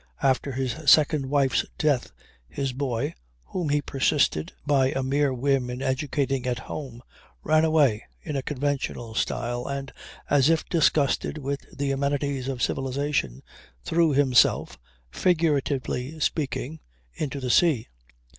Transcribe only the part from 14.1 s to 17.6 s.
himself, figuratively speaking, into the